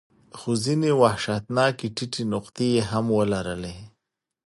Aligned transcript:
خو 0.37 0.49
ځینې 0.63 0.91
وحشتناکې 1.01 1.87
ټیټې 1.95 2.23
نقطې 2.33 2.67
یې 2.75 2.81
هم 2.91 3.05
ولرلې. 3.17 3.75